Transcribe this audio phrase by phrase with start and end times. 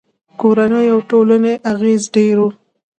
[0.39, 2.47] کورنیو او ټولنې اغېز ډېر و.